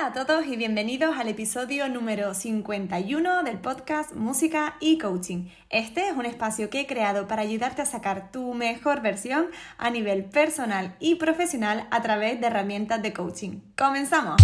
Hola 0.00 0.08
a 0.08 0.26
todos 0.26 0.46
y 0.46 0.56
bienvenidos 0.56 1.14
al 1.18 1.28
episodio 1.28 1.86
número 1.90 2.32
51 2.32 3.42
del 3.42 3.58
podcast 3.58 4.14
Música 4.14 4.76
y 4.80 4.96
Coaching. 4.96 5.48
Este 5.68 6.08
es 6.08 6.16
un 6.16 6.24
espacio 6.24 6.70
que 6.70 6.80
he 6.80 6.86
creado 6.86 7.28
para 7.28 7.42
ayudarte 7.42 7.82
a 7.82 7.84
sacar 7.84 8.32
tu 8.32 8.54
mejor 8.54 9.02
versión 9.02 9.48
a 9.76 9.90
nivel 9.90 10.24
personal 10.24 10.96
y 11.00 11.16
profesional 11.16 11.86
a 11.90 12.00
través 12.00 12.40
de 12.40 12.46
herramientas 12.46 13.02
de 13.02 13.12
coaching. 13.12 13.60
¡Comenzamos! 13.76 14.40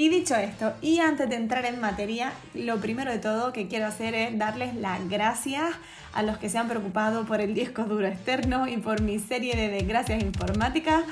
Y 0.00 0.10
dicho 0.10 0.36
esto, 0.36 0.74
y 0.80 1.00
antes 1.00 1.28
de 1.28 1.34
entrar 1.34 1.64
en 1.64 1.80
materia, 1.80 2.32
lo 2.54 2.78
primero 2.78 3.10
de 3.10 3.18
todo 3.18 3.52
que 3.52 3.66
quiero 3.66 3.86
hacer 3.86 4.14
es 4.14 4.38
darles 4.38 4.76
las 4.76 5.08
gracias 5.08 5.74
a 6.12 6.22
los 6.22 6.38
que 6.38 6.48
se 6.48 6.56
han 6.56 6.68
preocupado 6.68 7.26
por 7.26 7.40
el 7.40 7.52
disco 7.52 7.82
duro 7.82 8.06
externo 8.06 8.68
y 8.68 8.76
por 8.76 9.02
mi 9.02 9.18
serie 9.18 9.56
de 9.56 9.68
desgracias 9.68 10.22
informáticas. 10.22 11.02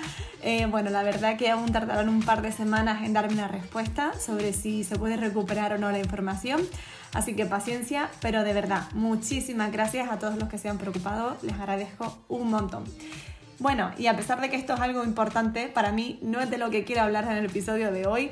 Eh, 0.41 0.67
bueno, 0.67 0.91
la 0.91 1.03
verdad 1.03 1.37
que 1.37 1.51
aún 1.51 1.73
tardaron 1.73 2.09
un 2.09 2.23
par 2.23 2.43
de 2.43 2.53
semanas 2.53 3.03
en 3.03 3.13
darme 3.13 3.35
una 3.35 3.49
respuesta 3.49 4.13
sobre 4.21 4.53
si 4.53 4.85
se 4.85 4.95
puede 4.95 5.17
recuperar 5.17 5.73
o 5.73 5.79
no 5.79 5.91
la 5.91 5.99
información. 5.99 6.61
Así 7.13 7.35
que 7.35 7.45
paciencia, 7.45 8.09
pero 8.21 8.45
de 8.45 8.53
verdad, 8.53 8.85
muchísimas 8.93 9.73
gracias 9.73 10.13
a 10.13 10.21
todos 10.21 10.37
los 10.37 10.49
que 10.49 10.59
se 10.59 10.69
han 10.69 10.79
preocupado, 10.79 11.37
les 11.43 11.55
agradezco 11.55 12.17
un 12.29 12.51
montón. 12.51 12.85
Bueno, 13.59 13.91
y 13.99 14.07
a 14.07 14.15
pesar 14.15 14.41
de 14.41 14.49
que 14.49 14.55
esto 14.55 14.75
es 14.75 14.81
algo 14.81 15.03
importante, 15.03 15.67
para 15.67 15.91
mí 15.91 16.21
no 16.23 16.41
es 16.41 16.51
de 16.51 16.59
lo 16.59 16.71
que 16.71 16.85
quiero 16.85 17.03
hablar 17.03 17.25
en 17.25 17.33
el 17.33 17.47
episodio 17.47 17.91
de 17.91 18.07
hoy, 18.07 18.31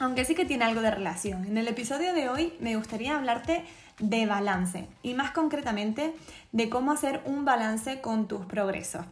aunque 0.00 0.24
sí 0.24 0.34
que 0.34 0.46
tiene 0.46 0.64
algo 0.64 0.80
de 0.80 0.90
relación. 0.90 1.44
En 1.44 1.58
el 1.58 1.68
episodio 1.68 2.14
de 2.14 2.28
hoy 2.28 2.54
me 2.58 2.74
gustaría 2.74 3.16
hablarte 3.16 3.64
de 3.98 4.26
balance 4.26 4.88
y 5.02 5.12
más 5.12 5.30
concretamente 5.30 6.14
de 6.52 6.70
cómo 6.70 6.90
hacer 6.90 7.20
un 7.26 7.44
balance 7.44 8.00
con 8.00 8.26
tus 8.26 8.46
progresos. 8.46 9.04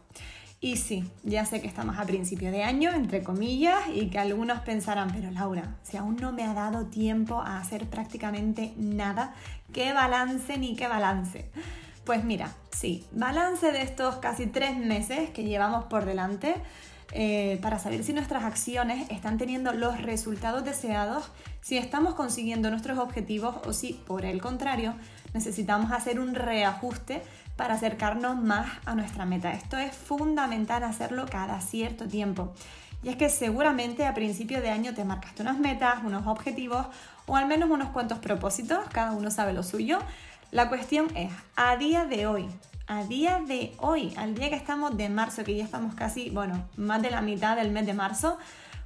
Y 0.59 0.75
sí, 0.75 1.09
ya 1.23 1.45
sé 1.45 1.61
que 1.61 1.67
estamos 1.67 1.97
a 1.97 2.05
principio 2.05 2.51
de 2.51 2.63
año, 2.63 2.91
entre 2.91 3.23
comillas, 3.23 3.79
y 3.93 4.09
que 4.09 4.19
algunos 4.19 4.59
pensarán, 4.61 5.11
pero 5.13 5.31
Laura, 5.31 5.77
si 5.83 5.95
aún 5.95 6.17
no 6.17 6.33
me 6.33 6.43
ha 6.43 6.53
dado 6.53 6.87
tiempo 6.87 7.39
a 7.39 7.59
hacer 7.59 7.85
prácticamente 7.85 8.73
nada, 8.75 9.35
¿qué 9.71 9.93
balance 9.93 10.57
ni 10.57 10.75
qué 10.75 10.87
balance? 10.87 11.49
Pues 12.03 12.25
mira, 12.25 12.51
sí, 12.71 13.05
balance 13.11 13.71
de 13.71 13.83
estos 13.83 14.15
casi 14.15 14.47
tres 14.47 14.75
meses 14.75 15.29
que 15.29 15.43
llevamos 15.43 15.85
por 15.85 16.03
delante 16.05 16.55
eh, 17.11 17.57
para 17.61 17.79
saber 17.79 18.03
si 18.03 18.13
nuestras 18.13 18.43
acciones 18.43 19.09
están 19.09 19.37
teniendo 19.37 19.73
los 19.73 20.01
resultados 20.01 20.63
deseados, 20.63 21.31
si 21.61 21.77
estamos 21.77 22.13
consiguiendo 22.13 22.69
nuestros 22.69 22.99
objetivos 22.99 23.55
o 23.65 23.73
si, 23.73 23.93
por 23.93 24.25
el 24.25 24.41
contrario, 24.41 24.93
necesitamos 25.33 25.91
hacer 25.91 26.19
un 26.19 26.35
reajuste 26.35 27.23
para 27.55 27.73
acercarnos 27.73 28.41
más 28.41 28.69
a 28.85 28.95
nuestra 28.95 29.25
meta. 29.25 29.51
Esto 29.51 29.77
es 29.77 29.93
fundamental 29.93 30.83
hacerlo 30.83 31.25
cada 31.29 31.59
cierto 31.61 32.07
tiempo. 32.07 32.53
Y 33.01 33.09
es 33.09 33.15
que 33.15 33.29
seguramente 33.29 34.05
a 34.05 34.13
principio 34.13 34.61
de 34.61 34.69
año 34.69 34.93
te 34.93 35.05
marcaste 35.05 35.41
unas 35.41 35.57
metas, 35.57 36.03
unos 36.03 36.27
objetivos 36.27 36.87
o 37.25 37.35
al 37.35 37.47
menos 37.47 37.69
unos 37.69 37.89
cuantos 37.89 38.19
propósitos, 38.19 38.79
cada 38.91 39.11
uno 39.13 39.31
sabe 39.31 39.53
lo 39.53 39.63
suyo. 39.63 39.99
La 40.51 40.69
cuestión 40.69 41.07
es, 41.15 41.31
a 41.55 41.75
día 41.77 42.05
de 42.05 42.27
hoy, 42.27 42.49
a 42.89 43.03
día 43.03 43.39
de 43.45 43.71
hoy, 43.77 44.15
al 44.17 44.33
día 44.33 44.49
que 44.49 44.55
estamos 44.55 44.97
de 44.97 45.09
marzo, 45.09 45.43
que 45.43 45.55
ya 45.55 45.63
estamos 45.63 45.93
casi, 45.93 46.31
bueno, 46.31 46.67
más 46.75 47.03
de 47.03 47.11
la 47.11 47.21
mitad 47.21 47.55
del 47.55 47.69
mes 47.69 47.85
de 47.85 47.93
marzo, 47.93 48.39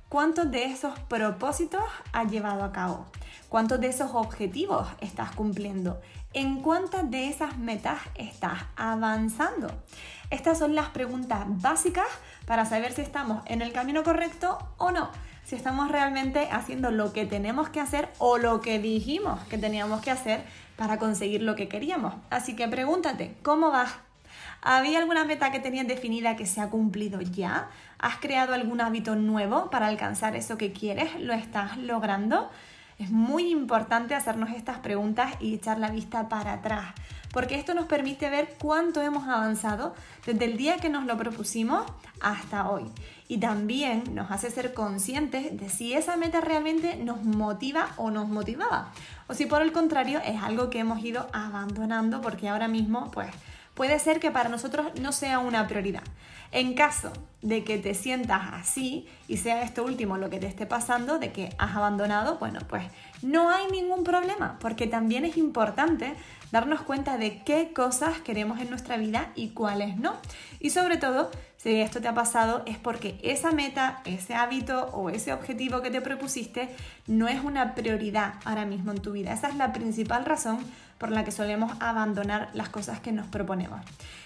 ¿cuántos 0.09 0.52
de 0.52 0.66
esos 0.66 1.00
propósitos 1.00 1.81
has 2.12 2.30
llevado 2.30 2.66
a 2.66 2.74
cabo? 2.74 3.06
¿Cuántos 3.47 3.80
de 3.80 3.88
esos 3.88 4.12
objetivos 4.14 4.90
estás 5.00 5.31
cumpliendo? 5.31 6.02
¿En 6.34 6.62
cuántas 6.62 7.09
de 7.09 7.30
esas 7.30 7.58
metas 7.58 8.02
estás 8.16 8.64
avanzando? 8.75 9.68
Estas 10.30 10.59
son 10.59 10.75
las 10.75 10.90
preguntas 10.90 11.46
básicas 11.47 12.08
para 12.46 12.66
saber 12.66 12.91
si 12.91 13.02
estamos 13.02 13.41
en 13.46 13.62
el 13.62 13.72
camino 13.72 14.03
correcto 14.03 14.58
o 14.78 14.91
no. 14.91 15.12
Si 15.43 15.55
estamos 15.55 15.91
realmente 15.91 16.47
haciendo 16.51 16.89
lo 16.91 17.11
que 17.11 17.25
tenemos 17.25 17.69
que 17.69 17.81
hacer 17.81 18.09
o 18.17 18.37
lo 18.37 18.61
que 18.61 18.79
dijimos 18.79 19.41
que 19.49 19.57
teníamos 19.57 20.01
que 20.01 20.11
hacer 20.11 20.45
para 20.77 20.97
conseguir 20.97 21.41
lo 21.41 21.55
que 21.55 21.67
queríamos. 21.67 22.13
Así 22.29 22.55
que 22.55 22.67
pregúntate, 22.67 23.35
¿cómo 23.43 23.69
vas? 23.69 23.93
¿Había 24.61 24.99
alguna 24.99 25.25
meta 25.25 25.51
que 25.51 25.59
tenías 25.59 25.87
definida 25.87 26.37
que 26.37 26.45
se 26.45 26.61
ha 26.61 26.69
cumplido 26.69 27.19
ya? 27.19 27.69
¿Has 27.99 28.17
creado 28.17 28.53
algún 28.53 28.79
hábito 28.79 29.15
nuevo 29.15 29.69
para 29.69 29.87
alcanzar 29.87 30.37
eso 30.37 30.57
que 30.57 30.71
quieres? 30.71 31.19
¿Lo 31.19 31.33
estás 31.33 31.77
logrando? 31.77 32.49
Es 32.99 33.09
muy 33.09 33.51
importante 33.51 34.15
hacernos 34.15 34.51
estas 34.51 34.79
preguntas 34.79 35.33
y 35.39 35.55
echar 35.55 35.79
la 35.79 35.89
vista 35.89 36.29
para 36.29 36.53
atrás, 36.53 36.93
porque 37.31 37.55
esto 37.55 37.73
nos 37.73 37.87
permite 37.87 38.29
ver 38.29 38.55
cuánto 38.61 39.01
hemos 39.01 39.27
avanzado 39.27 39.95
desde 40.25 40.45
el 40.45 40.57
día 40.57 40.77
que 40.77 40.89
nos 40.89 41.05
lo 41.05 41.17
propusimos 41.17 41.83
hasta 42.21 42.69
hoy. 42.69 42.85
Y 43.27 43.39
también 43.39 44.03
nos 44.13 44.29
hace 44.29 44.51
ser 44.51 44.73
conscientes 44.73 45.57
de 45.59 45.69
si 45.69 45.93
esa 45.93 46.17
meta 46.17 46.41
realmente 46.41 46.95
nos 46.97 47.23
motiva 47.23 47.89
o 47.97 48.11
nos 48.11 48.27
motivaba, 48.27 48.91
o 49.27 49.33
si 49.33 49.45
por 49.45 49.61
el 49.61 49.71
contrario 49.71 50.21
es 50.23 50.41
algo 50.41 50.69
que 50.69 50.79
hemos 50.79 51.03
ido 51.03 51.27
abandonando 51.33 52.21
porque 52.21 52.49
ahora 52.49 52.67
mismo 52.67 53.09
pues 53.11 53.29
puede 53.73 54.00
ser 54.00 54.19
que 54.19 54.31
para 54.31 54.50
nosotros 54.50 54.88
no 55.00 55.11
sea 55.11 55.39
una 55.39 55.67
prioridad. 55.67 56.03
En 56.51 56.75
caso 56.75 57.11
de 57.41 57.63
que 57.63 57.79
te 57.79 57.95
sientas 57.95 58.53
así 58.53 59.07
y 59.28 59.38
sea 59.38 59.63
esto 59.63 59.84
último 59.84 60.17
lo 60.17 60.29
que 60.29 60.39
te 60.39 60.45
esté 60.45 60.66
pasando, 60.67 61.17
de 61.17 61.31
que 61.31 61.50
has 61.57 61.75
abandonado, 61.75 62.38
bueno, 62.38 62.59
pues 62.67 62.84
no 63.23 63.50
hay 63.50 63.66
ningún 63.72 64.03
problema, 64.03 64.57
porque 64.59 64.85
también 64.85 65.25
es 65.25 65.35
importante 65.38 66.13
darnos 66.51 66.81
cuenta 66.81 67.17
de 67.17 67.41
qué 67.44 67.73
cosas 67.73 68.19
queremos 68.19 68.59
en 68.59 68.69
nuestra 68.69 68.97
vida 68.97 69.31
y 69.35 69.50
cuáles 69.50 69.97
no. 69.97 70.16
Y 70.59 70.70
sobre 70.70 70.97
todo, 70.97 71.31
si 71.63 71.79
esto 71.79 72.01
te 72.01 72.09
ha 72.09 72.13
pasado 72.13 72.61
es 72.65 72.77
porque 72.77 73.17
esa 73.23 73.53
meta, 73.53 74.01
ese 74.03 74.35
hábito 74.35 74.87
o 74.87 75.09
ese 75.09 75.31
objetivo 75.31 75.81
que 75.81 75.91
te 75.91 76.01
propusiste 76.01 76.67
no 77.07 77.29
es 77.29 77.41
una 77.41 77.73
prioridad 77.73 78.33
ahora 78.43 78.65
mismo 78.65 78.91
en 78.91 78.97
tu 78.97 79.13
vida. 79.13 79.31
Esa 79.31 79.47
es 79.47 79.55
la 79.55 79.71
principal 79.71 80.25
razón 80.25 80.57
por 80.97 81.09
la 81.09 81.23
que 81.23 81.31
solemos 81.31 81.71
abandonar 81.79 82.49
las 82.53 82.67
cosas 82.67 82.99
que 82.99 83.13
nos 83.13 83.27
proponemos. 83.27 83.79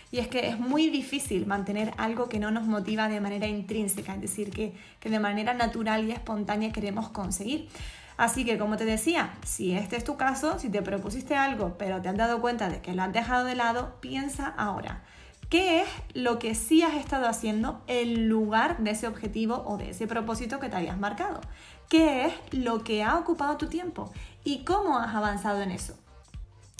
Y 0.09 0.17
es 0.17 0.27
que 0.27 0.47
es 0.47 0.59
muy 0.59 0.89
difícil 0.89 1.45
mantener 1.45 1.93
algo 1.97 2.27
que 2.27 2.39
no 2.39 2.49
nos 2.49 2.63
motiva 2.63 3.07
de 3.07 3.21
manera 3.21 3.45
intrínseca, 3.45 4.15
es 4.15 4.21
decir, 4.21 4.49
que, 4.49 4.73
que 4.99 5.11
de 5.11 5.19
manera 5.19 5.53
natural 5.53 6.05
y 6.05 6.13
espontánea 6.13 6.71
queremos 6.71 7.09
conseguir. 7.09 7.69
Así 8.17 8.45
que, 8.45 8.57
como 8.57 8.77
te 8.77 8.85
decía, 8.85 9.31
si 9.45 9.73
este 9.73 9.95
es 9.95 10.03
tu 10.03 10.17
caso, 10.17 10.57
si 10.57 10.69
te 10.69 10.81
propusiste 10.81 11.35
algo, 11.35 11.77
pero 11.77 12.01
te 12.01 12.09
has 12.09 12.17
dado 12.17 12.41
cuenta 12.41 12.67
de 12.67 12.81
que 12.81 12.95
lo 12.95 13.03
has 13.03 13.13
dejado 13.13 13.45
de 13.45 13.53
lado, 13.53 13.97
piensa 14.01 14.47
ahora. 14.57 15.03
¿Qué 15.49 15.81
es 15.81 15.87
lo 16.13 16.39
que 16.39 16.55
sí 16.55 16.83
has 16.83 16.95
estado 16.95 17.25
haciendo 17.27 17.81
en 17.87 18.27
lugar 18.27 18.79
de 18.79 18.91
ese 18.91 19.07
objetivo 19.07 19.63
o 19.65 19.77
de 19.77 19.91
ese 19.91 20.05
propósito 20.05 20.59
que 20.59 20.67
te 20.67 20.75
habías 20.75 20.97
marcado? 20.97 21.39
¿Qué 21.87 22.25
es 22.25 22.33
lo 22.51 22.83
que 22.83 23.01
ha 23.01 23.17
ocupado 23.17 23.55
tu 23.55 23.67
tiempo? 23.67 24.11
¿Y 24.43 24.65
cómo 24.65 24.99
has 24.99 25.15
avanzado 25.15 25.61
en 25.61 25.71
eso? 25.71 25.97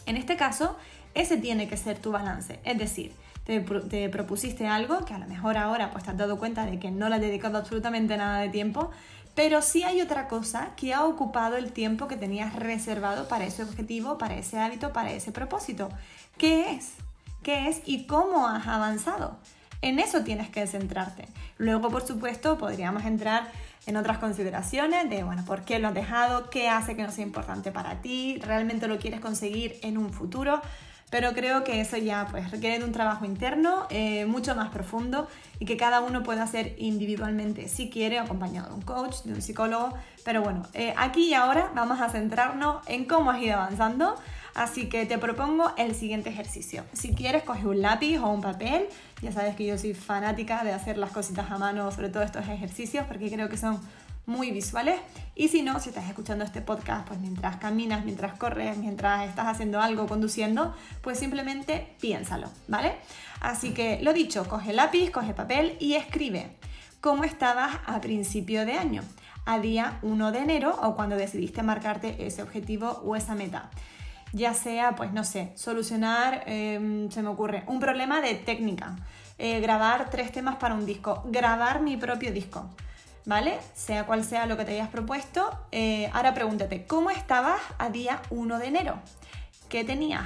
En 0.05 0.17
este 0.17 0.35
caso, 0.35 0.75
Ese 1.13 1.37
tiene 1.37 1.67
que 1.67 1.77
ser 1.77 1.97
tu 1.97 2.11
balance. 2.11 2.59
Es 2.63 2.77
decir, 2.77 3.11
te, 3.43 3.59
te, 3.59 4.07
propusiste 4.07 4.67
algo 4.67 5.03
que 5.03 5.15
a 5.15 5.17
lo 5.17 5.25
mejor 5.25 5.57
ahora 5.57 5.89
pues 5.89 6.03
te 6.03 6.11
has 6.11 6.17
dado 6.17 6.37
cuenta 6.37 6.63
de 6.67 6.77
que 6.77 6.91
no 6.91 7.09
le 7.09 7.15
has 7.15 7.21
dedicado 7.21 7.57
absolutamente 7.57 8.15
nada 8.17 8.39
de 8.41 8.49
tiempo, 8.49 8.91
pero 9.33 9.63
sí 9.63 9.81
hay 9.81 9.99
otra 9.99 10.27
cosa 10.27 10.75
que 10.75 10.93
ha 10.93 11.05
ocupado 11.05 11.57
el 11.57 11.71
tiempo 11.71 12.07
que 12.07 12.17
tenías 12.17 12.53
reservado 12.53 13.27
para 13.27 13.45
ese 13.45 13.63
objetivo, 13.63 14.19
para 14.19 14.35
ese 14.35 14.59
hábito, 14.59 14.93
para 14.93 15.11
ese 15.11 15.31
propósito. 15.31 15.89
¿Qué 16.37 16.73
es? 16.73 16.93
¿Qué 17.47 17.69
es 17.69 17.81
y 17.85 18.07
cómo 18.07 18.45
has 18.45 18.67
avanzado? 18.67 19.37
En 19.81 19.99
eso 19.99 20.21
tienes 20.25 20.49
que 20.49 20.67
centrarte. 20.67 21.29
Luego, 21.57 21.89
por 21.89 22.05
supuesto, 22.05 22.57
podríamos 22.57 23.05
entrar 23.05 23.49
en 23.85 23.95
otras 23.95 24.17
consideraciones 24.17 25.09
de, 25.09 25.23
bueno, 25.23 25.45
¿por 25.45 25.61
qué 25.61 25.79
lo 25.79 25.87
has 25.87 25.93
dejado? 25.93 26.49
¿Qué 26.49 26.67
hace 26.67 26.97
que 26.97 27.03
no 27.03 27.11
sea 27.13 27.23
importante 27.23 27.71
para 27.71 28.01
ti? 28.01 28.37
¿Realmente 28.43 28.89
lo 28.89 28.99
quieres 28.99 29.21
conseguir 29.21 29.79
en 29.81 29.97
un 29.97 30.11
futuro? 30.11 30.61
Pero 31.09 31.31
creo 31.31 31.63
que 31.63 31.79
eso 31.79 31.95
ya 31.95 32.27
pues, 32.29 32.51
requiere 32.51 32.79
de 32.79 32.83
un 32.83 32.91
trabajo 32.91 33.23
interno 33.23 33.87
eh, 33.91 34.25
mucho 34.25 34.53
más 34.53 34.67
profundo 34.67 35.29
y 35.57 35.63
que 35.63 35.77
cada 35.77 36.01
uno 36.01 36.23
puede 36.23 36.41
hacer 36.41 36.75
individualmente 36.77 37.69
si 37.69 37.89
quiere, 37.89 38.19
acompañado 38.19 38.67
de 38.67 38.73
un 38.73 38.81
coach, 38.81 39.21
de 39.23 39.33
un 39.33 39.41
psicólogo. 39.41 39.93
Pero 40.25 40.41
bueno, 40.41 40.63
eh, 40.73 40.93
aquí 40.97 41.29
y 41.29 41.33
ahora 41.33 41.71
vamos 41.73 42.01
a 42.01 42.09
centrarnos 42.09 42.85
en 42.87 43.05
cómo 43.05 43.31
has 43.31 43.41
ido 43.41 43.55
avanzando 43.55 44.17
Así 44.57 44.89
que 44.89 45.05
te 45.05 45.19
propongo 45.19 45.71
el 45.77 45.93
siguiente 45.93 46.31
ejercicio. 46.31 46.83
Si 46.91 47.13
quieres, 47.13 47.43
coge 47.43 47.67
un 47.67 47.79
lápiz 47.83 48.17
o 48.17 48.27
un 48.27 48.41
papel. 48.41 48.87
Ya 49.21 49.31
sabes 49.31 49.55
que 49.55 49.67
yo 49.67 49.77
soy 49.77 49.93
fanática 49.93 50.63
de 50.63 50.73
hacer 50.73 50.97
las 50.97 51.11
cositas 51.11 51.51
a 51.51 51.59
mano, 51.59 51.91
sobre 51.91 52.09
todo 52.09 52.23
estos 52.23 52.47
ejercicios, 52.47 53.05
porque 53.05 53.29
creo 53.29 53.49
que 53.49 53.57
son 53.57 53.79
muy 54.25 54.49
visuales. 54.49 54.99
Y 55.35 55.49
si 55.49 55.61
no, 55.61 55.79
si 55.79 55.89
estás 55.89 56.09
escuchando 56.09 56.43
este 56.43 56.61
podcast, 56.61 57.07
pues 57.07 57.19
mientras 57.19 57.57
caminas, 57.57 58.03
mientras 58.03 58.35
corres, 58.35 58.79
mientras 58.79 59.29
estás 59.29 59.45
haciendo 59.45 59.79
algo, 59.79 60.07
conduciendo, 60.07 60.73
pues 61.03 61.19
simplemente 61.19 61.93
piénsalo, 62.01 62.49
¿vale? 62.67 62.95
Así 63.41 63.75
que 63.75 63.99
lo 64.01 64.11
dicho, 64.11 64.49
coge 64.49 64.73
lápiz, 64.73 65.11
coge 65.11 65.35
papel 65.35 65.77
y 65.79 65.93
escribe 65.93 66.49
cómo 66.99 67.25
estabas 67.25 67.77
a 67.85 68.01
principio 68.01 68.65
de 68.65 68.73
año, 68.73 69.03
a 69.45 69.59
día 69.59 69.99
1 70.01 70.31
de 70.31 70.39
enero 70.39 70.79
o 70.81 70.95
cuando 70.95 71.15
decidiste 71.15 71.61
marcarte 71.61 72.25
ese 72.25 72.41
objetivo 72.41 73.03
o 73.05 73.15
esa 73.15 73.35
meta 73.35 73.69
ya 74.33 74.53
sea, 74.53 74.95
pues 74.95 75.13
no 75.13 75.23
sé, 75.23 75.51
solucionar, 75.55 76.43
em, 76.45 77.09
se 77.09 77.21
me 77.21 77.29
ocurre, 77.29 77.63
un 77.67 77.79
problema 77.79 78.21
de 78.21 78.35
técnica, 78.35 78.95
eh, 79.37 79.59
grabar 79.59 80.09
tres 80.09 80.31
temas 80.31 80.55
para 80.55 80.75
un 80.75 80.85
disco, 80.85 81.23
grabar 81.27 81.81
mi 81.81 81.97
propio 81.97 82.31
disco, 82.31 82.69
¿vale? 83.25 83.59
Sea 83.73 84.05
cual 84.05 84.23
sea 84.23 84.45
lo 84.45 84.57
que 84.57 84.65
te 84.65 84.73
hayas 84.73 84.89
propuesto, 84.89 85.49
eh, 85.71 86.09
ahora 86.13 86.33
pregúntate, 86.33 86.85
¿cómo 86.85 87.09
estabas 87.09 87.59
a 87.77 87.89
día 87.89 88.21
1 88.29 88.59
de 88.59 88.67
enero? 88.67 88.99
¿Qué 89.69 89.83
tenías? 89.83 90.25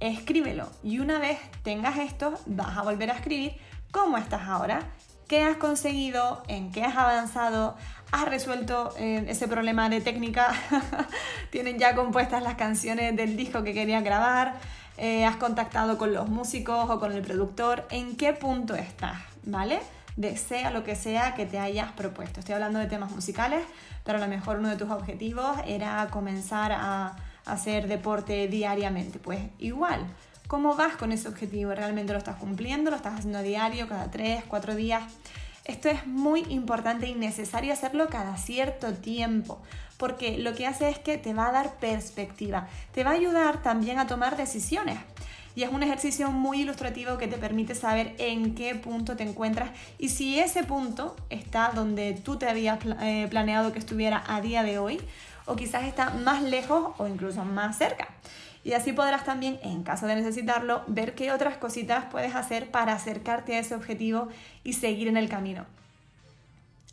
Escríbelo 0.00 0.68
y 0.82 0.98
una 0.98 1.18
vez 1.18 1.38
tengas 1.62 1.98
esto, 1.98 2.34
vas 2.46 2.76
a 2.76 2.82
volver 2.82 3.10
a 3.10 3.14
escribir 3.14 3.54
cómo 3.90 4.16
estás 4.16 4.42
ahora, 4.48 4.80
qué 5.30 5.44
has 5.44 5.58
conseguido, 5.58 6.42
en 6.48 6.72
qué 6.72 6.82
has 6.82 6.96
avanzado, 6.96 7.76
has 8.10 8.24
resuelto 8.24 8.92
eh, 8.98 9.26
ese 9.28 9.46
problema 9.46 9.88
de 9.88 10.00
técnica, 10.00 10.52
tienen 11.50 11.78
ya 11.78 11.94
compuestas 11.94 12.42
las 12.42 12.56
canciones 12.56 13.14
del 13.14 13.36
disco 13.36 13.62
que 13.62 13.72
querías 13.72 14.02
grabar, 14.02 14.54
eh, 14.98 15.24
has 15.24 15.36
contactado 15.36 15.98
con 15.98 16.12
los 16.12 16.28
músicos 16.28 16.90
o 16.90 16.98
con 16.98 17.12
el 17.12 17.22
productor, 17.22 17.86
¿en 17.92 18.16
qué 18.16 18.32
punto 18.32 18.74
estás? 18.74 19.18
¿Vale? 19.44 19.78
Desea 20.16 20.72
lo 20.72 20.82
que 20.82 20.96
sea 20.96 21.36
que 21.36 21.46
te 21.46 21.60
hayas 21.60 21.92
propuesto. 21.92 22.40
Estoy 22.40 22.56
hablando 22.56 22.80
de 22.80 22.86
temas 22.86 23.12
musicales, 23.12 23.62
pero 24.02 24.18
a 24.18 24.20
lo 24.20 24.26
mejor 24.26 24.58
uno 24.58 24.68
de 24.68 24.76
tus 24.76 24.90
objetivos 24.90 25.56
era 25.64 26.08
comenzar 26.10 26.72
a 26.72 27.14
hacer 27.46 27.86
deporte 27.86 28.48
diariamente. 28.48 29.20
Pues 29.20 29.38
igual, 29.60 30.08
¿cómo 30.50 30.74
vas 30.74 30.96
con 30.96 31.12
ese 31.12 31.28
objetivo? 31.28 31.72
¿Realmente 31.76 32.12
lo 32.12 32.18
estás 32.18 32.34
cumpliendo? 32.34 32.90
¿Lo 32.90 32.96
estás 32.96 33.14
haciendo 33.14 33.38
a 33.38 33.42
diario, 33.42 33.88
cada 33.88 34.10
tres, 34.10 34.42
cuatro 34.48 34.74
días? 34.74 35.04
Esto 35.64 35.88
es 35.88 36.08
muy 36.08 36.40
importante 36.48 37.06
y 37.06 37.14
necesario 37.14 37.72
hacerlo 37.72 38.08
cada 38.08 38.36
cierto 38.36 38.92
tiempo, 38.92 39.62
porque 39.96 40.38
lo 40.38 40.52
que 40.54 40.66
hace 40.66 40.88
es 40.88 40.98
que 40.98 41.18
te 41.18 41.34
va 41.34 41.50
a 41.50 41.52
dar 41.52 41.76
perspectiva, 41.76 42.66
te 42.92 43.04
va 43.04 43.10
a 43.10 43.14
ayudar 43.14 43.62
también 43.62 44.00
a 44.00 44.08
tomar 44.08 44.36
decisiones. 44.36 44.98
Y 45.54 45.62
es 45.62 45.70
un 45.70 45.84
ejercicio 45.84 46.32
muy 46.32 46.62
ilustrativo 46.62 47.16
que 47.16 47.28
te 47.28 47.36
permite 47.36 47.76
saber 47.76 48.16
en 48.18 48.56
qué 48.56 48.74
punto 48.74 49.16
te 49.16 49.22
encuentras 49.22 49.70
y 49.98 50.08
si 50.08 50.40
ese 50.40 50.64
punto 50.64 51.14
está 51.28 51.70
donde 51.72 52.14
tú 52.14 52.38
te 52.38 52.48
habías 52.48 52.80
eh, 53.02 53.28
planeado 53.30 53.72
que 53.72 53.78
estuviera 53.78 54.24
a 54.26 54.40
día 54.40 54.64
de 54.64 54.80
hoy 54.80 55.00
o 55.46 55.54
quizás 55.54 55.84
está 55.84 56.10
más 56.10 56.42
lejos 56.42 56.92
o 56.98 57.06
incluso 57.06 57.44
más 57.44 57.78
cerca. 57.78 58.08
Y 58.62 58.74
así 58.74 58.92
podrás 58.92 59.24
también, 59.24 59.58
en 59.62 59.82
caso 59.82 60.06
de 60.06 60.16
necesitarlo, 60.16 60.82
ver 60.86 61.14
qué 61.14 61.32
otras 61.32 61.56
cositas 61.56 62.04
puedes 62.10 62.34
hacer 62.34 62.70
para 62.70 62.92
acercarte 62.92 63.56
a 63.56 63.60
ese 63.60 63.74
objetivo 63.74 64.28
y 64.64 64.74
seguir 64.74 65.08
en 65.08 65.16
el 65.16 65.28
camino. 65.28 65.64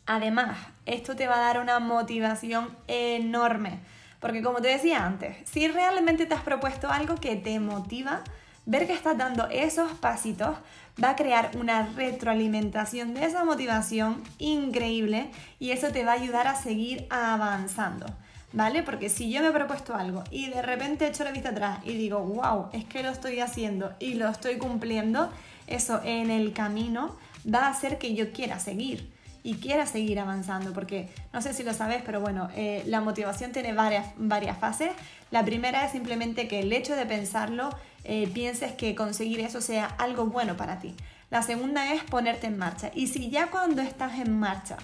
Además, 0.06 0.56
esto 0.86 1.14
te 1.14 1.26
va 1.26 1.36
a 1.36 1.40
dar 1.40 1.60
una 1.60 1.78
motivación 1.80 2.70
enorme, 2.86 3.80
porque 4.20 4.42
como 4.42 4.62
te 4.62 4.68
decía 4.68 5.04
antes, 5.04 5.36
si 5.44 5.68
realmente 5.68 6.24
te 6.24 6.34
has 6.34 6.42
propuesto 6.42 6.90
algo 6.90 7.16
que 7.16 7.36
te 7.36 7.60
motiva, 7.60 8.22
ver 8.64 8.86
que 8.86 8.94
estás 8.94 9.18
dando 9.18 9.48
esos 9.50 9.92
pasitos 9.92 10.56
va 11.02 11.10
a 11.10 11.16
crear 11.16 11.50
una 11.56 11.86
retroalimentación 11.94 13.14
de 13.14 13.24
esa 13.24 13.44
motivación 13.44 14.22
increíble 14.38 15.30
y 15.58 15.70
eso 15.70 15.92
te 15.92 16.04
va 16.04 16.12
a 16.12 16.16
ayudar 16.16 16.46
a 16.46 16.54
seguir 16.54 17.06
avanzando. 17.10 18.06
¿Vale? 18.52 18.82
Porque 18.82 19.08
si 19.08 19.30
yo 19.30 19.42
me 19.42 19.48
he 19.48 19.52
propuesto 19.52 19.94
algo 19.94 20.24
y 20.30 20.48
de 20.50 20.62
repente 20.62 21.06
echo 21.06 21.24
la 21.24 21.32
vista 21.32 21.50
atrás 21.50 21.80
y 21.84 21.94
digo, 21.94 22.20
wow, 22.20 22.68
es 22.72 22.84
que 22.84 23.02
lo 23.02 23.10
estoy 23.10 23.40
haciendo 23.40 23.92
y 23.98 24.14
lo 24.14 24.28
estoy 24.28 24.58
cumpliendo, 24.58 25.30
eso 25.66 26.00
en 26.04 26.30
el 26.30 26.52
camino 26.52 27.16
va 27.52 27.66
a 27.66 27.70
hacer 27.70 27.98
que 27.98 28.14
yo 28.14 28.32
quiera 28.32 28.58
seguir 28.58 29.10
y 29.42 29.54
quiera 29.54 29.86
seguir 29.86 30.18
avanzando, 30.18 30.72
porque 30.72 31.08
no 31.32 31.40
sé 31.40 31.54
si 31.54 31.62
lo 31.62 31.72
sabes, 31.72 32.02
pero 32.04 32.20
bueno, 32.20 32.48
eh, 32.54 32.82
la 32.86 33.00
motivación 33.00 33.52
tiene 33.52 33.72
varias, 33.72 34.06
varias 34.16 34.58
fases. 34.58 34.90
La 35.30 35.44
primera 35.44 35.86
es 35.86 35.92
simplemente 35.92 36.48
que 36.48 36.60
el 36.60 36.72
hecho 36.72 36.96
de 36.96 37.06
pensarlo, 37.06 37.70
eh, 38.04 38.28
pienses 38.32 38.72
que 38.72 38.94
conseguir 38.94 39.40
eso 39.40 39.60
sea 39.60 39.86
algo 39.86 40.26
bueno 40.26 40.56
para 40.56 40.80
ti. 40.80 40.94
La 41.30 41.42
segunda 41.42 41.92
es 41.92 42.02
ponerte 42.04 42.46
en 42.46 42.58
marcha. 42.58 42.90
Y 42.94 43.06
si 43.06 43.30
ya 43.30 43.48
cuando 43.50 43.82
estás 43.82 44.18
en 44.18 44.38
marcha, 44.38 44.76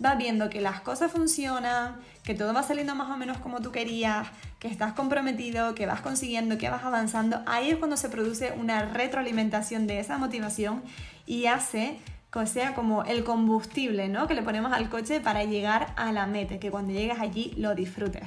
vas 0.00 0.16
viendo 0.16 0.48
que 0.48 0.60
las 0.60 0.80
cosas 0.80 1.12
funcionan, 1.12 1.96
que 2.24 2.34
todo 2.34 2.52
va 2.52 2.62
saliendo 2.62 2.94
más 2.94 3.10
o 3.10 3.16
menos 3.16 3.36
como 3.36 3.60
tú 3.60 3.70
querías, 3.70 4.26
que 4.58 4.66
estás 4.66 4.94
comprometido, 4.94 5.74
que 5.74 5.86
vas 5.86 6.00
consiguiendo, 6.00 6.58
que 6.58 6.70
vas 6.70 6.84
avanzando, 6.84 7.42
ahí 7.46 7.70
es 7.70 7.76
cuando 7.76 7.96
se 7.96 8.08
produce 8.08 8.52
una 8.58 8.86
retroalimentación 8.86 9.86
de 9.86 10.00
esa 10.00 10.18
motivación 10.18 10.82
y 11.26 11.46
hace 11.46 11.98
que 12.32 12.46
sea 12.46 12.74
como 12.74 13.04
el 13.04 13.24
combustible 13.24 14.08
¿no? 14.08 14.26
que 14.26 14.34
le 14.34 14.42
ponemos 14.42 14.72
al 14.72 14.88
coche 14.88 15.20
para 15.20 15.44
llegar 15.44 15.92
a 15.96 16.12
la 16.12 16.26
meta, 16.26 16.58
que 16.58 16.70
cuando 16.70 16.92
llegues 16.92 17.20
allí 17.20 17.52
lo 17.58 17.74
disfrutes. 17.74 18.24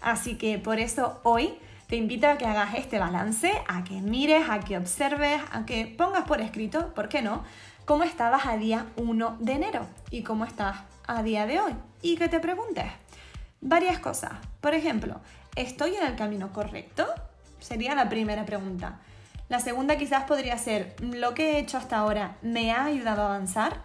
Así 0.00 0.36
que 0.36 0.58
por 0.58 0.78
eso 0.78 1.20
hoy 1.24 1.54
te 1.88 1.96
invito 1.96 2.28
a 2.28 2.38
que 2.38 2.46
hagas 2.46 2.74
este 2.76 3.00
balance, 3.00 3.52
a 3.66 3.82
que 3.82 4.00
mires, 4.00 4.48
a 4.48 4.60
que 4.60 4.76
observes, 4.76 5.40
a 5.50 5.66
que 5.66 5.86
pongas 5.86 6.24
por 6.24 6.40
escrito, 6.40 6.94
¿por 6.94 7.08
qué 7.08 7.20
no? 7.20 7.42
cómo 7.90 8.04
estabas 8.04 8.46
a 8.46 8.56
día 8.56 8.86
1 8.94 9.38
de 9.40 9.52
enero 9.52 9.84
y 10.12 10.22
cómo 10.22 10.44
estás 10.44 10.76
a 11.10 11.22
día 11.24 11.46
de 11.46 11.60
hoy. 11.60 11.74
Y 12.02 12.16
que 12.16 12.28
te 12.28 12.40
preguntes 12.40 12.86
varias 13.60 13.98
cosas. 13.98 14.32
Por 14.60 14.74
ejemplo, 14.74 15.20
¿estoy 15.56 15.96
en 15.96 16.06
el 16.06 16.16
camino 16.16 16.52
correcto? 16.52 17.06
Sería 17.58 17.94
la 17.94 18.08
primera 18.08 18.46
pregunta. 18.46 19.00
La 19.48 19.58
segunda 19.58 19.96
quizás 19.96 20.24
podría 20.24 20.56
ser, 20.56 20.94
¿lo 21.00 21.34
que 21.34 21.52
he 21.52 21.58
hecho 21.58 21.78
hasta 21.78 21.98
ahora 21.98 22.36
me 22.42 22.72
ha 22.72 22.84
ayudado 22.84 23.22
a 23.22 23.26
avanzar? 23.26 23.82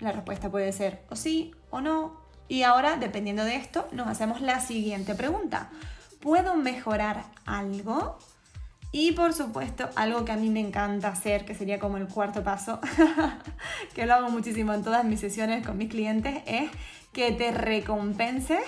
La 0.00 0.12
respuesta 0.12 0.50
puede 0.50 0.72
ser 0.72 1.02
o 1.08 1.16
sí 1.16 1.54
o 1.70 1.80
no. 1.80 2.20
Y 2.46 2.62
ahora, 2.62 2.96
dependiendo 2.96 3.44
de 3.44 3.56
esto, 3.56 3.88
nos 3.92 4.06
hacemos 4.06 4.42
la 4.42 4.60
siguiente 4.60 5.14
pregunta. 5.14 5.70
¿Puedo 6.20 6.54
mejorar 6.56 7.24
algo? 7.46 8.18
Y 8.92 9.12
por 9.12 9.32
supuesto, 9.32 9.88
algo 9.96 10.26
que 10.26 10.32
a 10.32 10.36
mí 10.36 10.50
me 10.50 10.60
encanta 10.60 11.08
hacer, 11.08 11.46
que 11.46 11.54
sería 11.54 11.78
como 11.78 11.96
el 11.96 12.08
cuarto 12.08 12.44
paso, 12.44 12.78
que 13.94 14.04
lo 14.04 14.14
hago 14.14 14.28
muchísimo 14.28 14.74
en 14.74 14.84
todas 14.84 15.04
mis 15.04 15.18
sesiones 15.18 15.66
con 15.66 15.78
mis 15.78 15.88
clientes, 15.88 16.42
es 16.46 16.70
que 17.14 17.32
te 17.32 17.52
recompenses 17.52 18.60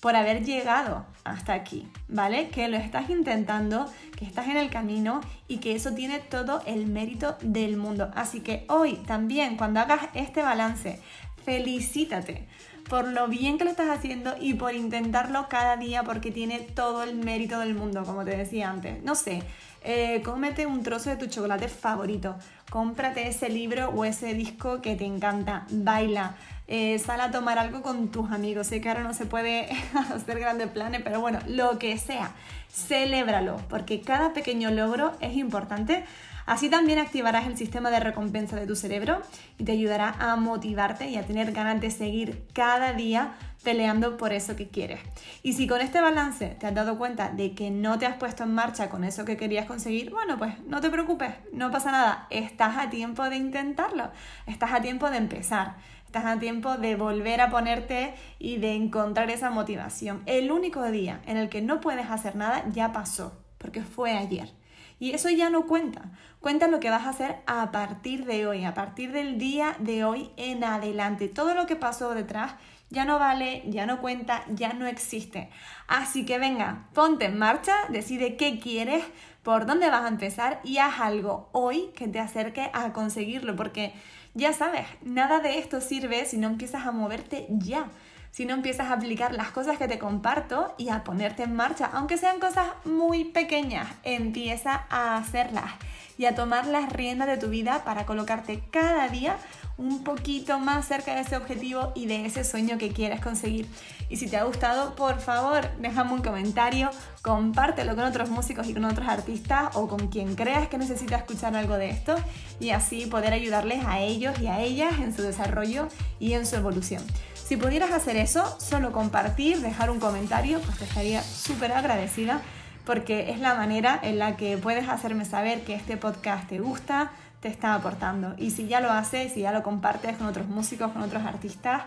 por 0.00 0.16
haber 0.16 0.44
llegado 0.44 1.06
hasta 1.24 1.54
aquí, 1.54 1.88
¿vale? 2.08 2.48
Que 2.48 2.68
lo 2.68 2.76
estás 2.76 3.08
intentando, 3.08 3.90
que 4.16 4.24
estás 4.24 4.48
en 4.48 4.56
el 4.56 4.68
camino 4.70 5.20
y 5.46 5.58
que 5.58 5.74
eso 5.74 5.92
tiene 5.92 6.18
todo 6.18 6.62
el 6.66 6.86
mérito 6.86 7.36
del 7.40 7.76
mundo. 7.76 8.10
Así 8.14 8.40
que 8.40 8.64
hoy 8.68 8.94
también, 9.06 9.56
cuando 9.56 9.80
hagas 9.80 10.08
este 10.14 10.42
balance, 10.42 11.00
felicítate 11.44 12.46
por 12.88 13.06
lo 13.06 13.28
bien 13.28 13.58
que 13.58 13.64
lo 13.64 13.70
estás 13.70 13.90
haciendo 13.90 14.34
y 14.40 14.54
por 14.54 14.74
intentarlo 14.74 15.48
cada 15.48 15.76
día 15.76 16.02
porque 16.04 16.30
tiene 16.30 16.60
todo 16.60 17.02
el 17.02 17.14
mérito 17.14 17.60
del 17.60 17.74
mundo, 17.74 18.04
como 18.04 18.24
te 18.24 18.36
decía 18.36 18.70
antes. 18.70 19.02
No 19.02 19.14
sé, 19.14 19.42
eh, 19.90 20.20
cómete 20.22 20.66
un 20.66 20.82
trozo 20.82 21.08
de 21.08 21.16
tu 21.16 21.28
chocolate 21.28 21.66
favorito, 21.66 22.36
cómprate 22.68 23.26
ese 23.26 23.48
libro 23.48 23.88
o 23.88 24.04
ese 24.04 24.34
disco 24.34 24.82
que 24.82 24.96
te 24.96 25.06
encanta, 25.06 25.64
baila, 25.70 26.34
eh, 26.66 26.98
sal 26.98 27.22
a 27.22 27.30
tomar 27.30 27.58
algo 27.58 27.80
con 27.80 28.08
tus 28.08 28.30
amigos. 28.30 28.66
Sé 28.66 28.82
que 28.82 28.90
ahora 28.90 29.02
no 29.02 29.14
se 29.14 29.24
puede 29.24 29.66
hacer 30.14 30.40
grandes 30.40 30.68
planes, 30.68 31.00
pero 31.02 31.22
bueno, 31.22 31.38
lo 31.46 31.78
que 31.78 31.96
sea, 31.96 32.32
celébralo, 32.70 33.56
porque 33.70 34.02
cada 34.02 34.34
pequeño 34.34 34.70
logro 34.70 35.12
es 35.22 35.34
importante. 35.38 36.04
Así 36.44 36.68
también 36.68 36.98
activarás 36.98 37.46
el 37.46 37.56
sistema 37.56 37.90
de 37.90 38.00
recompensa 38.00 38.56
de 38.56 38.66
tu 38.66 38.76
cerebro 38.76 39.22
y 39.56 39.64
te 39.64 39.72
ayudará 39.72 40.14
a 40.18 40.36
motivarte 40.36 41.08
y 41.08 41.16
a 41.16 41.26
tener 41.26 41.52
ganas 41.52 41.80
de 41.80 41.90
seguir 41.90 42.42
cada 42.52 42.92
día 42.92 43.32
peleando 43.62 44.16
por 44.16 44.32
eso 44.32 44.56
que 44.56 44.68
quieres. 44.68 45.00
Y 45.42 45.54
si 45.54 45.66
con 45.66 45.80
este 45.80 46.00
balance 46.00 46.56
te 46.58 46.66
has 46.66 46.74
dado 46.74 46.98
cuenta 46.98 47.30
de 47.30 47.54
que 47.54 47.70
no 47.70 47.98
te 47.98 48.06
has 48.06 48.16
puesto 48.16 48.44
en 48.44 48.54
marcha 48.54 48.88
con 48.88 49.04
eso 49.04 49.24
que 49.24 49.36
querías 49.36 49.66
conseguir, 49.66 50.10
bueno, 50.10 50.38
pues 50.38 50.58
no 50.66 50.80
te 50.80 50.90
preocupes, 50.90 51.34
no 51.52 51.70
pasa 51.70 51.92
nada, 51.92 52.26
estás 52.30 52.76
a 52.76 52.90
tiempo 52.90 53.28
de 53.28 53.36
intentarlo, 53.36 54.10
estás 54.46 54.72
a 54.72 54.80
tiempo 54.80 55.10
de 55.10 55.18
empezar. 55.18 55.76
Estás 56.08 56.24
a 56.24 56.38
tiempo 56.38 56.78
de 56.78 56.96
volver 56.96 57.42
a 57.42 57.50
ponerte 57.50 58.14
y 58.38 58.56
de 58.56 58.72
encontrar 58.72 59.28
esa 59.28 59.50
motivación. 59.50 60.22
El 60.24 60.50
único 60.50 60.90
día 60.90 61.20
en 61.26 61.36
el 61.36 61.50
que 61.50 61.60
no 61.60 61.82
puedes 61.82 62.08
hacer 62.08 62.34
nada 62.34 62.64
ya 62.72 62.92
pasó, 62.92 63.38
porque 63.58 63.82
fue 63.82 64.16
ayer. 64.16 64.50
Y 64.98 65.12
eso 65.12 65.30
ya 65.30 65.50
no 65.50 65.66
cuenta. 65.66 66.10
Cuenta 66.40 66.68
lo 66.68 66.80
que 66.80 66.90
vas 66.90 67.06
a 67.06 67.10
hacer 67.10 67.36
a 67.46 67.70
partir 67.70 68.24
de 68.24 68.46
hoy, 68.46 68.64
a 68.64 68.74
partir 68.74 69.12
del 69.12 69.38
día 69.38 69.76
de 69.78 70.04
hoy 70.04 70.30
en 70.36 70.64
adelante. 70.64 71.28
Todo 71.28 71.54
lo 71.54 71.66
que 71.66 71.76
pasó 71.76 72.14
detrás 72.14 72.54
ya 72.90 73.04
no 73.04 73.18
vale, 73.18 73.62
ya 73.66 73.86
no 73.86 74.00
cuenta, 74.00 74.44
ya 74.48 74.72
no 74.72 74.86
existe. 74.86 75.50
Así 75.86 76.24
que 76.24 76.38
venga, 76.38 76.88
ponte 76.94 77.26
en 77.26 77.38
marcha, 77.38 77.74
decide 77.90 78.36
qué 78.36 78.58
quieres, 78.58 79.04
por 79.42 79.66
dónde 79.66 79.90
vas 79.90 80.04
a 80.04 80.08
empezar 80.08 80.60
y 80.64 80.78
haz 80.78 81.00
algo 81.00 81.48
hoy 81.52 81.90
que 81.96 82.08
te 82.08 82.18
acerque 82.18 82.70
a 82.72 82.92
conseguirlo, 82.92 83.56
porque 83.56 83.94
ya 84.34 84.52
sabes, 84.52 84.86
nada 85.02 85.40
de 85.40 85.58
esto 85.58 85.80
sirve 85.80 86.24
si 86.26 86.36
no 86.38 86.48
empiezas 86.48 86.86
a 86.86 86.92
moverte 86.92 87.46
ya 87.50 87.88
si 88.30 88.44
no 88.44 88.54
empiezas 88.54 88.90
a 88.90 88.94
aplicar 88.94 89.32
las 89.34 89.50
cosas 89.50 89.78
que 89.78 89.88
te 89.88 89.98
comparto 89.98 90.74
y 90.78 90.90
a 90.90 91.04
ponerte 91.04 91.42
en 91.42 91.54
marcha, 91.54 91.90
aunque 91.92 92.18
sean 92.18 92.40
cosas 92.40 92.66
muy 92.84 93.24
pequeñas, 93.24 93.88
empieza 94.04 94.86
a 94.90 95.16
hacerlas 95.16 95.72
y 96.18 96.26
a 96.26 96.34
tomar 96.34 96.66
las 96.66 96.92
riendas 96.92 97.28
de 97.28 97.38
tu 97.38 97.48
vida 97.48 97.84
para 97.84 98.04
colocarte 98.04 98.62
cada 98.70 99.08
día 99.08 99.36
un 99.78 100.02
poquito 100.02 100.58
más 100.58 100.88
cerca 100.88 101.14
de 101.14 101.20
ese 101.20 101.36
objetivo 101.36 101.92
y 101.94 102.06
de 102.06 102.26
ese 102.26 102.42
sueño 102.42 102.78
que 102.78 102.92
quieres 102.92 103.20
conseguir. 103.20 103.68
Y 104.08 104.16
si 104.16 104.28
te 104.28 104.36
ha 104.36 104.42
gustado, 104.42 104.96
por 104.96 105.20
favor, 105.20 105.70
déjame 105.78 106.14
un 106.14 106.22
comentario, 106.22 106.90
compártelo 107.22 107.94
con 107.94 108.04
otros 108.04 108.28
músicos 108.28 108.66
y 108.66 108.74
con 108.74 108.84
otros 108.84 109.06
artistas 109.06 109.76
o 109.76 109.86
con 109.86 110.08
quien 110.08 110.34
creas 110.34 110.66
que 110.68 110.78
necesita 110.78 111.16
escuchar 111.16 111.54
algo 111.54 111.76
de 111.76 111.90
esto 111.90 112.16
y 112.58 112.70
así 112.70 113.06
poder 113.06 113.32
ayudarles 113.32 113.84
a 113.86 114.00
ellos 114.00 114.40
y 114.40 114.48
a 114.48 114.60
ellas 114.60 114.98
en 114.98 115.14
su 115.14 115.22
desarrollo 115.22 115.86
y 116.18 116.32
en 116.32 116.44
su 116.44 116.56
evolución. 116.56 117.04
Si 117.48 117.56
pudieras 117.56 117.92
hacer 117.92 118.18
eso, 118.18 118.44
solo 118.60 118.92
compartir, 118.92 119.62
dejar 119.62 119.88
un 119.88 120.00
comentario, 120.00 120.60
pues 120.60 120.76
te 120.76 120.84
estaría 120.84 121.22
súper 121.22 121.72
agradecida 121.72 122.42
porque 122.84 123.30
es 123.30 123.40
la 123.40 123.54
manera 123.54 123.98
en 124.02 124.18
la 124.18 124.36
que 124.36 124.58
puedes 124.58 124.86
hacerme 124.86 125.24
saber 125.24 125.62
que 125.62 125.74
este 125.74 125.96
podcast 125.96 126.46
te 126.46 126.58
gusta, 126.58 127.10
te 127.40 127.48
está 127.48 127.72
aportando. 127.72 128.34
Y 128.36 128.50
si 128.50 128.68
ya 128.68 128.80
lo 128.80 128.90
haces, 128.90 129.32
si 129.32 129.40
ya 129.40 129.52
lo 129.52 129.62
compartes 129.62 130.18
con 130.18 130.26
otros 130.26 130.46
músicos, 130.46 130.92
con 130.92 131.00
otros 131.00 131.24
artistas, 131.24 131.84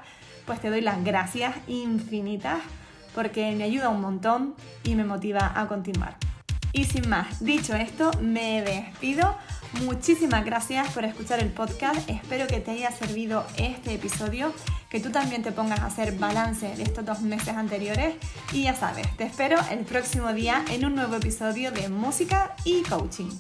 pues 0.48 0.60
te 0.60 0.72
doy 0.72 0.82
las 0.82 1.04
gracias 1.04 1.54
infinitas 1.68 2.58
porque 3.14 3.54
me 3.56 3.66
ayuda 3.66 3.90
un 3.90 4.02
montón 4.02 4.56
y 4.84 4.96
me 4.96 5.04
motiva 5.04 5.52
a 5.54 5.68
continuar. 5.68 6.18
Y 6.74 6.86
sin 6.86 7.08
más, 7.08 7.44
dicho 7.46 7.76
esto, 7.76 8.10
me 8.20 8.64
despido. 8.64 9.38
Muchísimas 9.86 10.44
gracias 10.44 10.90
por 10.90 11.06
escuchar 11.06 11.40
el 11.40 11.50
podcast. 11.50 12.10
Espero 12.10 12.48
que 12.48 12.62
te 12.62 12.72
haya 12.72 12.92
servido 12.92 13.46
este 13.58 13.94
episodio, 13.94 14.54
que 14.92 15.00
tú 15.00 15.10
también 15.10 15.42
te 15.42 15.54
pongas 15.54 15.80
a 15.80 15.86
hacer 15.86 16.18
balance 16.18 16.76
de 16.76 16.84
estos 16.84 17.06
dos 17.06 17.22
meses 17.22 17.56
anteriores. 17.56 18.16
Y 18.52 18.64
ya 18.64 18.76
sabes, 18.76 19.08
te 19.16 19.24
espero 19.24 19.58
el 19.72 19.80
próximo 19.86 20.34
día 20.34 20.66
en 20.70 20.86
un 20.86 20.96
nuevo 20.96 21.16
episodio 21.16 21.72
de 21.72 21.88
Música 21.88 22.56
y 22.66 22.84
Coaching. 22.84 23.32